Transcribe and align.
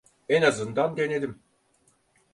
En 0.29 0.41
azından 0.43 0.97
denedim. 0.97 1.41